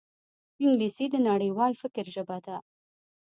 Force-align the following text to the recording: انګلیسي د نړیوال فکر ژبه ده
انګلیسي 0.63 1.05
د 1.11 1.15
نړیوال 1.29 1.73
فکر 1.81 2.05
ژبه 2.15 2.37
ده 2.45 2.57